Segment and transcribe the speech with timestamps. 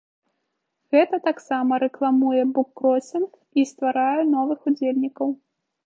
[0.95, 3.29] Гэта таксама рэкламуе буккросінг
[3.63, 5.27] і стварае новых удзельнікаў.